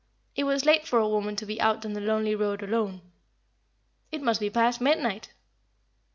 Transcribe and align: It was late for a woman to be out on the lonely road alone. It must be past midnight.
It 0.35 0.45
was 0.45 0.65
late 0.65 0.87
for 0.87 0.97
a 0.97 1.07
woman 1.07 1.35
to 1.35 1.45
be 1.45 1.61
out 1.61 1.85
on 1.85 1.93
the 1.93 2.01
lonely 2.01 2.33
road 2.33 2.63
alone. 2.63 3.01
It 4.11 4.23
must 4.23 4.39
be 4.39 4.49
past 4.49 4.81
midnight. 4.81 5.31